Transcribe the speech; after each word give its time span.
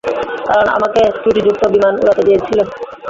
কারণ 0.47 0.67
আমাকে 0.77 1.01
ত্রুটিযুক্ত 1.15 1.61
বিমান 1.73 1.93
উড়াতে 2.01 2.21
দিয়েছিল। 2.27 2.59